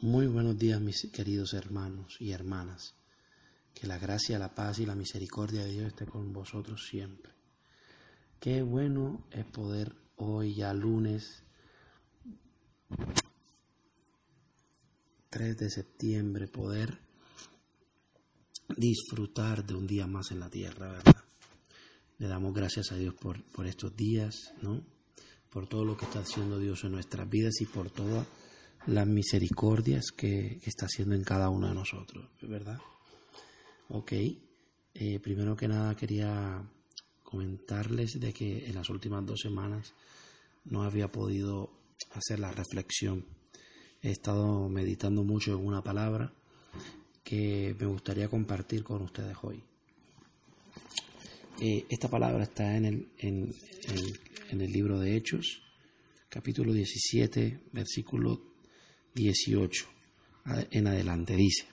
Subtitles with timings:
[0.00, 2.96] Muy buenos días mis queridos hermanos y hermanas.
[3.72, 7.32] Que la gracia, la paz y la misericordia de Dios esté con vosotros siempre.
[8.40, 11.44] Qué bueno es poder hoy ya lunes
[15.30, 16.98] 3 de septiembre poder
[18.76, 21.24] disfrutar de un día más en la tierra, ¿verdad?
[22.18, 24.84] Le damos gracias a Dios por, por estos días, ¿no?
[25.50, 28.26] Por todo lo que está haciendo Dios en nuestras vidas y por todas
[28.86, 32.78] las misericordias que, está haciendo en cada uno de nosotros, ¿verdad?
[33.88, 36.62] Ok, eh, primero que nada quería
[37.22, 39.94] comentarles de que en las últimas dos semanas
[40.64, 41.70] no había podido
[42.12, 43.24] hacer la reflexión.
[44.02, 46.32] He estado meditando mucho en una palabra
[47.22, 49.62] que me gustaría compartir con ustedes hoy.
[51.60, 53.54] Eh, esta palabra está en el, en,
[54.50, 55.62] en el libro de Hechos,
[56.28, 58.53] capítulo 17, versículo
[59.14, 59.86] 18
[60.70, 61.36] en adelante.
[61.36, 61.66] Dice,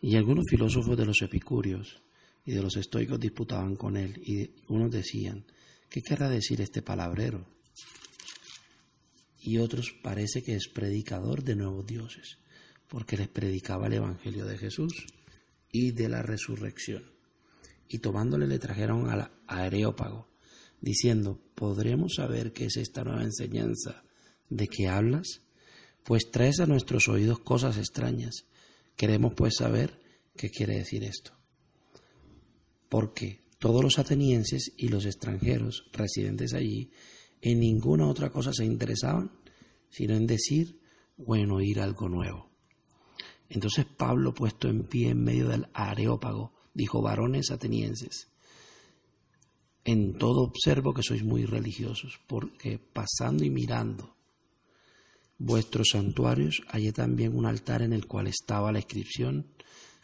[0.00, 2.02] y algunos filósofos de los epicúreos
[2.44, 5.46] y de los estoicos disputaban con él, y unos decían,
[5.88, 7.46] ¿qué querrá decir este palabrero?
[9.40, 12.38] Y otros parece que es predicador de nuevos dioses,
[12.88, 15.06] porque les predicaba el Evangelio de Jesús
[15.72, 17.04] y de la resurrección.
[17.88, 20.28] Y tomándole le trajeron al Areópago,
[20.80, 24.04] diciendo, ¿podremos saber qué es esta nueva enseñanza
[24.50, 25.40] de que hablas?
[26.04, 28.44] Pues traes a nuestros oídos cosas extrañas.
[28.94, 29.98] Queremos pues saber
[30.36, 31.32] qué quiere decir esto.
[32.88, 36.92] Porque todos los atenienses y los extranjeros residentes allí
[37.40, 39.32] en ninguna otra cosa se interesaban,
[39.90, 40.78] sino en decir
[41.16, 42.50] o en oír algo nuevo.
[43.48, 48.28] Entonces Pablo, puesto en pie en medio del areópago, dijo, varones atenienses,
[49.84, 54.16] en todo observo que sois muy religiosos, porque pasando y mirando
[55.44, 59.46] vuestros santuarios hallé también un altar en el cual estaba la inscripción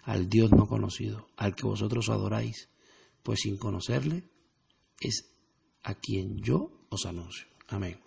[0.02, 2.69] al Dios no conocido, al que vosotros adoráis,
[3.22, 4.25] pues sin conocerle
[5.00, 5.31] es
[5.82, 7.47] a quien yo os anuncio.
[7.69, 7.98] Amén.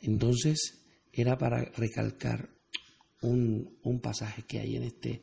[0.00, 2.50] Entonces era para recalcar
[3.22, 5.22] un, un pasaje que hay en este,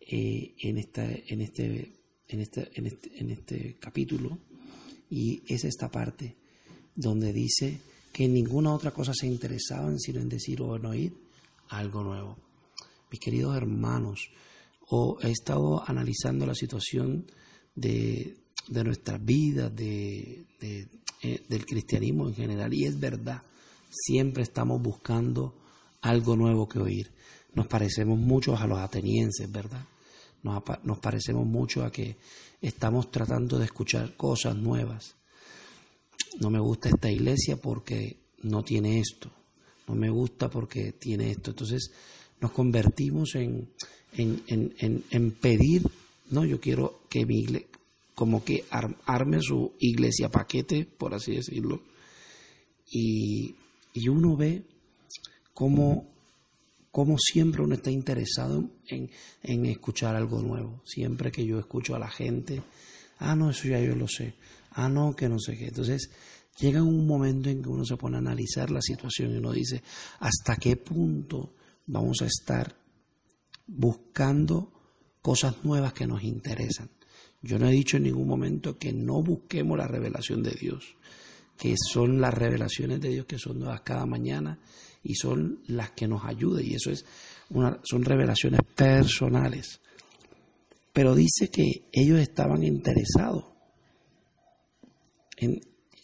[0.00, 1.92] eh, en, esta, en, este,
[2.26, 4.38] en, este, en, este, en este capítulo
[5.08, 6.36] y es esta parte
[6.94, 7.80] donde dice
[8.12, 11.16] que en ninguna otra cosa se interesaban sino en decir o en oír
[11.68, 12.36] algo nuevo.
[13.10, 14.30] Mis queridos hermanos,
[14.90, 17.26] o he estado analizando la situación
[17.74, 18.36] de,
[18.68, 23.42] de nuestras vidas, de, eh, del cristianismo en general, y es verdad,
[23.90, 25.54] siempre estamos buscando
[26.02, 27.10] algo nuevo que oír.
[27.54, 29.84] Nos parecemos mucho a los atenienses, ¿verdad?
[30.42, 32.16] Nos, nos parecemos mucho a que
[32.60, 35.16] estamos tratando de escuchar cosas nuevas
[36.40, 39.30] no me gusta esta iglesia porque no tiene esto,
[39.86, 41.50] no me gusta porque tiene esto.
[41.50, 41.90] Entonces
[42.40, 43.68] nos convertimos en,
[44.16, 45.82] en, pedir,
[46.30, 47.68] no, yo quiero que mi iglesia,
[48.14, 51.82] como que arme su iglesia paquete, por así decirlo,
[52.90, 53.54] y,
[54.08, 54.64] uno ve
[55.54, 56.08] cómo,
[56.90, 59.10] cómo, siempre uno está interesado en,
[59.42, 60.82] en escuchar algo nuevo.
[60.84, 62.62] Siempre que yo escucho a la gente,
[63.18, 64.34] ah, no, eso ya yo lo sé,
[64.72, 65.66] ah, no, que no sé qué.
[65.66, 66.10] Entonces,
[66.58, 69.82] llega un momento en que uno se pone a analizar la situación y uno dice,
[70.20, 71.54] ¿hasta qué punto
[71.86, 72.74] vamos a estar
[73.66, 74.72] buscando
[75.22, 76.90] cosas nuevas que nos interesan?
[77.42, 80.96] Yo no he dicho en ningún momento que no busquemos la revelación de Dios,
[81.56, 84.58] que son las revelaciones de Dios que son nuevas cada mañana
[85.02, 87.04] y son las que nos ayudan y eso es
[87.50, 89.80] una, son revelaciones personales.
[90.92, 93.44] Pero dice que ellos estaban interesados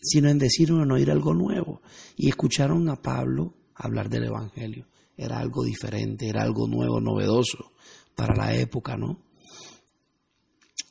[0.00, 1.82] sino en decir o en oír algo nuevo.
[2.16, 4.86] Y escucharon a Pablo hablar del Evangelio.
[5.16, 7.72] Era algo diferente, era algo nuevo, novedoso
[8.14, 9.22] para la época, ¿no?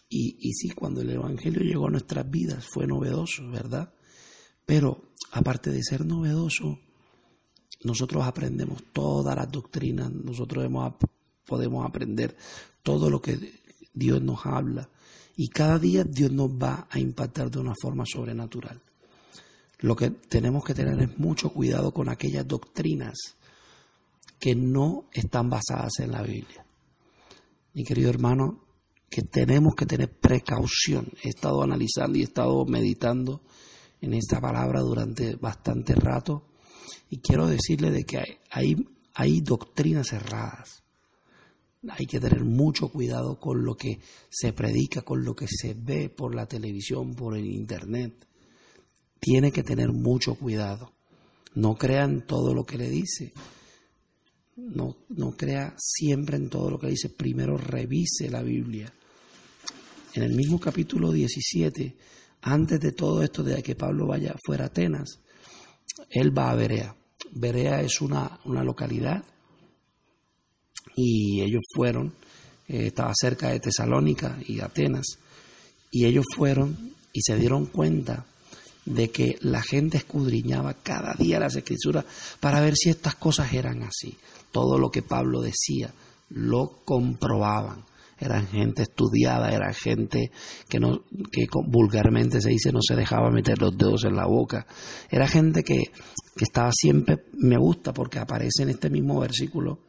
[0.09, 3.93] Y, y sí, cuando el Evangelio llegó a nuestras vidas fue novedoso, ¿verdad?
[4.65, 6.79] Pero aparte de ser novedoso,
[7.83, 10.69] nosotros aprendemos todas las doctrinas, nosotros
[11.45, 12.37] podemos aprender
[12.81, 13.37] todo lo que
[13.93, 14.89] Dios nos habla
[15.35, 18.81] y cada día Dios nos va a impactar de una forma sobrenatural.
[19.79, 23.35] Lo que tenemos que tener es mucho cuidado con aquellas doctrinas
[24.39, 26.65] que no están basadas en la Biblia.
[27.73, 28.63] Mi querido hermano,
[29.09, 31.07] que tenemos que tener precaución.
[31.21, 33.41] He estado analizando y he estado meditando
[34.01, 36.47] en esta palabra durante bastante rato
[37.09, 38.75] y quiero decirle de que hay,
[39.13, 40.82] hay doctrinas erradas
[41.89, 43.99] hay que tener mucho cuidado con lo que
[44.29, 48.25] se predica, con lo que se ve por la televisión, por el internet.
[49.19, 50.93] Tiene que tener mucho cuidado.
[51.55, 53.33] No crean todo lo que le dice.
[54.55, 58.93] no, no crea siempre en todo lo que dice, primero revise la Biblia.
[60.13, 61.95] En el mismo capítulo 17,
[62.41, 65.19] antes de todo esto, de que Pablo vaya fuera a Atenas,
[66.09, 66.95] él va a Berea.
[67.31, 69.23] Berea es una, una localidad
[70.95, 72.13] y ellos fueron,
[72.67, 75.17] eh, estaba cerca de Tesalónica y Atenas,
[75.91, 78.25] y ellos fueron y se dieron cuenta
[78.85, 82.05] de que la gente escudriñaba cada día las escrituras
[82.39, 84.17] para ver si estas cosas eran así.
[84.51, 85.93] Todo lo que Pablo decía
[86.29, 87.85] lo comprobaban.
[88.19, 90.31] Eran gente estudiada, era gente
[90.69, 91.01] que, no,
[91.31, 94.65] que vulgarmente se dice no se dejaba meter los dedos en la boca.
[95.09, 95.91] Era gente que,
[96.35, 99.79] que estaba siempre, me gusta porque aparece en este mismo versículo,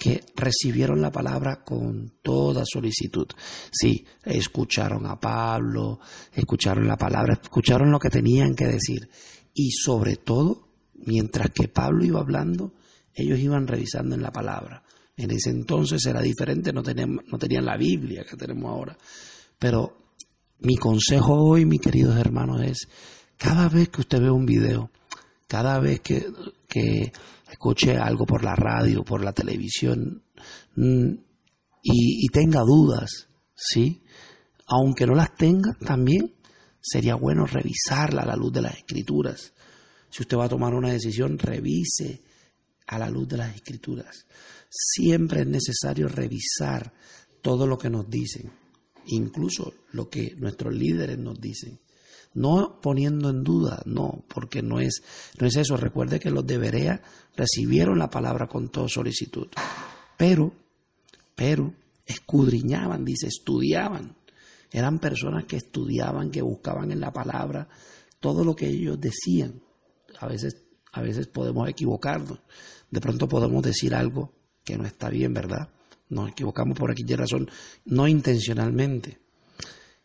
[0.00, 3.26] que recibieron la palabra con toda solicitud.
[3.70, 6.00] Sí, escucharon a Pablo,
[6.32, 9.10] escucharon la palabra, escucharon lo que tenían que decir.
[9.52, 12.72] Y sobre todo, mientras que Pablo iba hablando,
[13.12, 14.82] ellos iban revisando en la palabra.
[15.18, 18.96] En ese entonces era diferente, no tenían, la Biblia que tenemos ahora.
[19.58, 20.14] Pero
[20.60, 22.88] mi consejo hoy, mis queridos hermanos, es
[23.36, 24.90] cada vez que usted ve un video,
[25.46, 26.24] cada vez que,
[26.70, 27.12] que
[27.50, 30.22] escuche algo por la radio, por la televisión
[30.76, 31.12] mm,
[31.82, 34.02] y, tenga dudas, ¿sí?
[34.66, 36.34] Aunque no las tenga, también
[36.80, 39.52] sería bueno revisarla a la luz de las escrituras.
[40.10, 42.22] Si usted va a tomar una decisión, revise
[42.86, 44.26] a la luz de las escrituras.
[44.68, 46.92] Siempre es necesario revisar
[47.42, 48.52] todo lo que nos dicen,
[49.06, 51.80] incluso lo que nuestros líderes nos dicen.
[52.32, 55.02] No poniendo en duda, no, porque no es,
[55.38, 55.76] no es eso.
[55.76, 57.02] Recuerde que los de Berea
[57.36, 59.48] recibieron la palabra con toda solicitud,
[60.16, 60.52] pero,
[61.34, 61.74] pero,
[62.06, 64.16] escudriñaban, dice, estudiaban.
[64.70, 67.68] Eran personas que estudiaban, que buscaban en la palabra
[68.20, 69.62] todo lo que ellos decían.
[70.18, 72.40] A veces, a veces podemos equivocarnos.
[72.90, 75.68] De pronto podemos decir algo que no está bien, ¿verdad?
[76.08, 77.50] Nos equivocamos por aquí de razón,
[77.84, 79.20] no intencionalmente.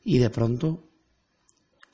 [0.04, 0.88] Y de pronto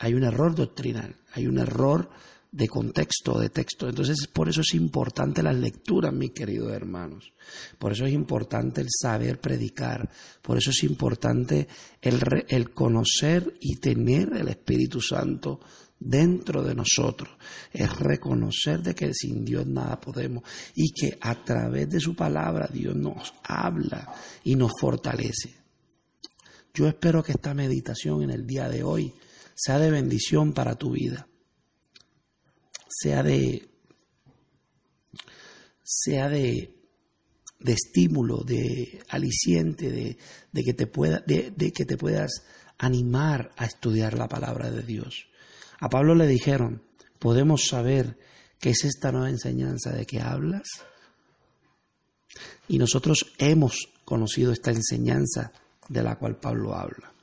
[0.02, 2.10] hay un error doctrinal, hay un error
[2.52, 3.88] de contexto, de texto.
[3.88, 7.32] Entonces, por eso es importante la lectura, mis queridos hermanos.
[7.78, 10.10] Por eso es importante el saber predicar.
[10.42, 11.68] Por eso es importante
[12.02, 12.20] el,
[12.50, 15.60] el conocer y tener el Espíritu Santo
[16.00, 17.30] dentro de nosotros.
[17.72, 20.44] Es reconocer de que sin Dios nada podemos
[20.74, 24.12] y que a través de su palabra Dios nos habla
[24.44, 25.54] y nos fortalece.
[26.74, 29.14] Yo espero que esta meditación en el día de hoy
[29.62, 31.28] sea de bendición para tu vida,
[32.90, 33.70] sea de,
[35.84, 36.74] sea de,
[37.60, 40.18] de estímulo, de aliciente, de,
[40.52, 42.42] de que te pueda, de, de que te puedas
[42.80, 45.28] animar a estudiar la palabra de Dios.
[45.80, 46.82] A Pablo le dijeron,
[47.20, 48.18] ¿podemos saber
[48.60, 50.68] qué es esta nueva enseñanza de que hablas?
[52.68, 55.52] Y nosotros hemos conocido esta enseñanza
[55.88, 57.14] de la cual Pablo habla.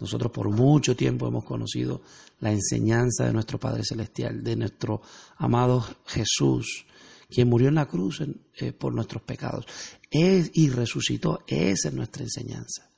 [0.00, 2.00] Nosotros por mucho tiempo hemos conocido
[2.40, 5.02] la enseñanza de nuestro Padre Celestial, de nuestro
[5.36, 6.86] amado Jesús,
[7.28, 8.22] quien murió en la cruz
[8.56, 9.66] eh, por nuestros pecados
[10.10, 11.40] es, y resucitó.
[11.46, 12.88] Esa es nuestra enseñanza.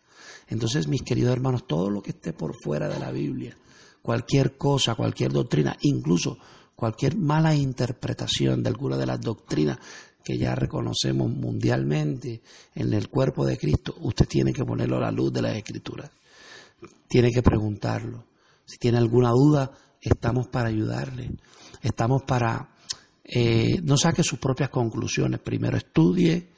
[0.48, 3.56] Entonces, mis queridos hermanos, todo lo que esté por fuera de la Biblia,
[4.00, 6.38] cualquier cosa, cualquier doctrina, incluso
[6.76, 9.78] cualquier mala interpretación de alguna de las doctrinas
[10.24, 12.42] que ya reconocemos mundialmente
[12.76, 16.10] en el cuerpo de Cristo, usted tiene que ponerlo a la luz de las Escrituras
[17.08, 18.26] tiene que preguntarlo.
[18.64, 19.70] Si tiene alguna duda,
[20.00, 21.30] estamos para ayudarle.
[21.80, 22.70] Estamos para...
[23.24, 25.40] Eh, no saque sus propias conclusiones.
[25.40, 26.50] Primero estudie,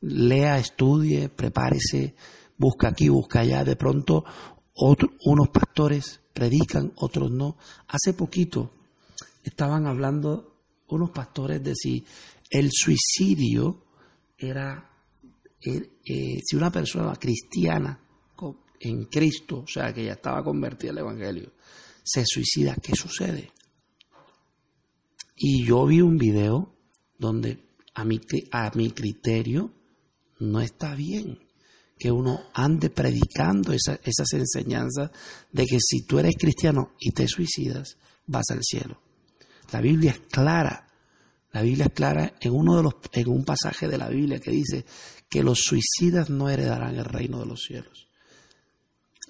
[0.00, 2.14] lea, estudie, prepárese,
[2.56, 3.64] busca aquí, busca allá.
[3.64, 4.24] De pronto
[5.24, 7.56] unos pastores predican, otros no.
[7.88, 8.72] Hace poquito
[9.42, 10.54] estaban hablando
[10.88, 12.04] unos pastores de si
[12.50, 13.84] el suicidio
[14.36, 14.90] era,
[15.60, 17.98] eh, eh, si una persona cristiana
[18.80, 21.52] en Cristo, o sea, que ya estaba convertida al Evangelio,
[22.02, 23.50] se suicida, ¿qué sucede?
[25.36, 26.74] Y yo vi un video
[27.18, 28.20] donde a mi,
[28.50, 29.72] a mi criterio
[30.40, 31.38] no está bien
[31.98, 35.10] que uno ande predicando esas enseñanzas
[35.50, 39.00] de que si tú eres cristiano y te suicidas, vas al cielo.
[39.72, 40.86] La Biblia es clara.
[41.52, 44.50] La Biblia es clara en uno de los en un pasaje de la Biblia que
[44.50, 44.84] dice
[45.28, 48.07] que los suicidas no heredarán el reino de los cielos.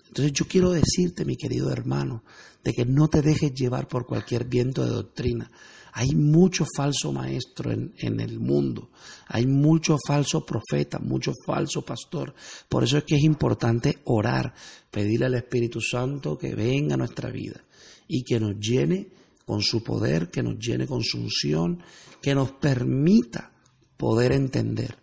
[0.09, 2.25] Entonces yo quiero decirte, mi querido hermano,
[2.65, 5.51] de que no te dejes llevar por cualquier viento de doctrina.
[5.93, 8.91] Hay mucho falso maestro en, en, el mundo,
[9.27, 12.35] hay mucho falso profeta, mucho falso pastor.
[12.69, 14.55] Por eso es que es importante orar,
[14.91, 17.65] pedirle al Espíritu Santo que venga a nuestra vida
[18.07, 19.09] y que nos llene
[19.45, 21.83] con su poder, que nos llene con su unción,
[22.21, 23.53] que nos permita
[23.97, 24.99] poder entender.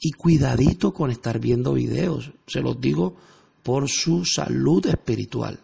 [0.00, 3.16] Y cuidadito con estar viendo videos, se los digo
[3.62, 5.58] por su salud espiritual,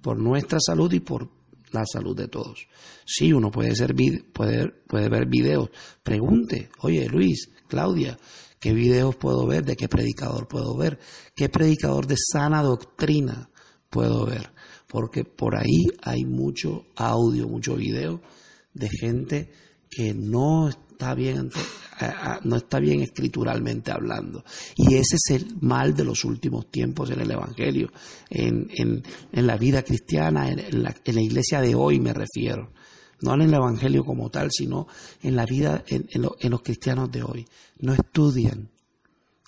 [0.00, 1.28] por nuestra salud y por
[1.72, 2.66] la salud de todos.
[3.04, 3.94] Sí, uno puede, ser,
[4.32, 5.70] puede, puede ver videos.
[6.02, 8.18] Pregunte, oye Luis, Claudia,
[8.58, 9.64] ¿qué videos puedo ver?
[9.64, 10.98] ¿De qué predicador puedo ver?
[11.34, 13.50] ¿Qué predicador de sana doctrina
[13.88, 14.52] puedo ver?
[14.86, 18.20] Porque por ahí hay mucho audio, mucho video
[18.74, 19.52] de gente
[19.90, 21.50] que no está bien
[22.44, 24.44] no está bien escrituralmente hablando.
[24.76, 27.92] Y ese es el mal de los últimos tiempos en el Evangelio,
[28.28, 32.72] en, en, la vida cristiana, en la, en la, iglesia de hoy me refiero.
[33.20, 34.86] No en el Evangelio como tal, sino
[35.22, 37.46] en la vida, en, en los cristianos de hoy.
[37.78, 38.70] No estudian,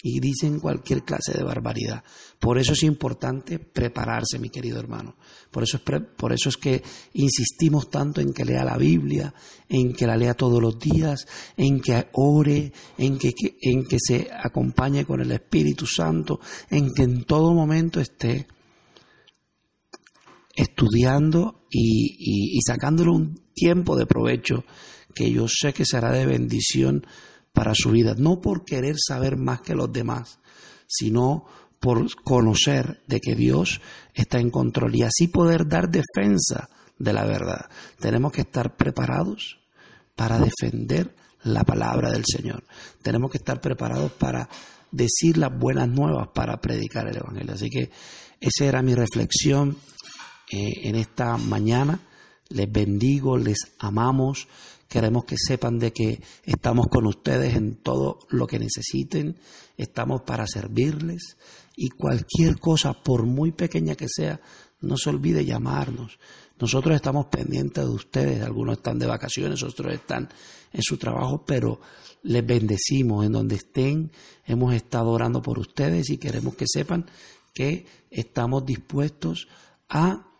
[0.04, 2.02] y dicen cualquier clase de barbaridad.
[2.40, 5.14] Por eso es importante prepararse, mi querido hermano.
[5.48, 6.82] Por eso, es por eso es que
[7.12, 9.32] insistimos tanto en que lea la Biblia,
[9.68, 14.28] en que la lea todos los días, en que ore, en que, en que se
[14.32, 18.48] acompañe con el Espíritu Santo, en que en todo momento esté
[20.52, 24.64] estudiando y, y sacándole un tiempo de provecho
[25.14, 27.06] que yo sé que será de bendición
[27.52, 30.38] para su vida, no por querer saber más que los demás,
[30.86, 31.46] sino
[31.80, 33.80] por conocer de que Dios
[34.14, 36.68] está en control y así poder dar defensa
[36.98, 37.68] de la verdad.
[37.98, 39.58] Tenemos que estar preparados
[40.14, 42.64] para defender la palabra del Señor.
[43.02, 44.48] Tenemos que estar preparados para
[44.92, 47.54] decir las buenas nuevas, para predicar el Evangelio.
[47.54, 47.90] Así que
[48.40, 49.76] esa era mi reflexión
[50.52, 52.00] eh, en esta mañana.
[52.48, 54.46] Les bendigo, les amamos.
[54.92, 59.38] Queremos que sepan de que estamos con ustedes en todo lo que necesiten,
[59.78, 61.38] estamos para servirles
[61.74, 64.38] y cualquier cosa, por muy pequeña que sea,
[64.82, 66.18] no se olvide llamarnos.
[66.60, 70.28] Nosotros estamos pendientes de ustedes, algunos están de vacaciones, otros están
[70.70, 71.80] en su trabajo, pero
[72.24, 74.12] les bendecimos en donde estén.
[74.44, 77.06] Hemos estado orando por ustedes y queremos que sepan
[77.54, 79.48] que estamos dispuestos
[79.88, 80.31] a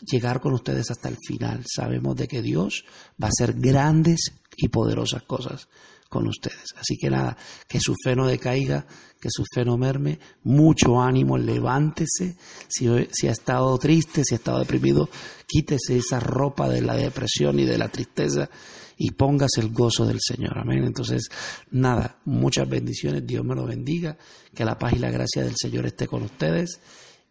[0.00, 1.64] llegar con ustedes hasta el final.
[1.66, 2.84] Sabemos de que Dios
[3.22, 5.68] va a hacer grandes y poderosas cosas
[6.08, 6.74] con ustedes.
[6.76, 7.36] Así que nada,
[7.68, 8.86] que su fe no decaiga,
[9.20, 12.36] que su fe no merme, mucho ánimo, levántese.
[12.68, 15.08] Si, si ha estado triste, si ha estado deprimido,
[15.46, 18.48] quítese esa ropa de la depresión y de la tristeza
[18.96, 20.58] y póngase el gozo del Señor.
[20.58, 20.84] Amén.
[20.84, 21.28] Entonces,
[21.70, 24.16] nada, muchas bendiciones, Dios me lo bendiga,
[24.54, 26.80] que la paz y la gracia del Señor esté con ustedes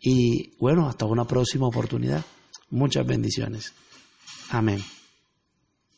[0.01, 2.24] y bueno, hasta una próxima oportunidad.
[2.74, 3.72] Muchas bendiciones.
[4.50, 4.84] Amén.